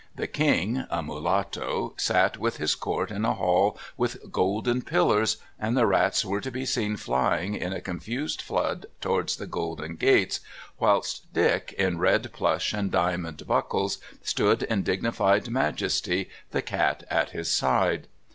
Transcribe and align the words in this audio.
The 0.15 0.25
King, 0.25 0.87
a 0.89 1.03
Mulatto, 1.03 1.93
sat 1.95 2.35
with 2.39 2.57
his 2.57 2.73
court 2.73 3.11
in 3.11 3.23
a 3.23 3.35
hall 3.35 3.77
with 3.97 4.31
golden 4.31 4.81
pillars, 4.81 5.37
and 5.59 5.77
the 5.77 5.85
rats 5.85 6.25
were 6.25 6.41
to 6.41 6.49
be 6.49 6.65
seen 6.65 6.97
flying 6.97 7.53
in 7.53 7.71
a 7.71 7.81
confused 7.81 8.41
flood 8.41 8.87
towards 8.99 9.35
the 9.35 9.45
golden 9.45 9.97
gates, 9.97 10.39
whilst 10.79 11.31
Dick, 11.35 11.75
in 11.77 11.99
red 11.99 12.33
plush 12.33 12.73
and 12.73 12.89
diamond 12.89 13.45
buckles, 13.45 13.99
stood 14.23 14.63
in 14.63 14.81
dignified 14.81 15.51
majesty, 15.51 16.31
the 16.49 16.63
Cat 16.63 17.03
at 17.11 17.29
his 17.29 17.51
side. 17.51 18.07